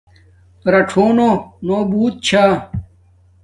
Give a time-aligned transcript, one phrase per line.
[0.71, 2.43] رڞنݸنݸ بوت چھا